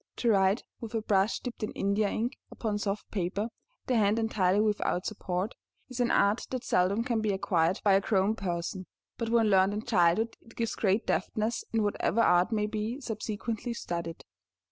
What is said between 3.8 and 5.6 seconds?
the hand entirely without support,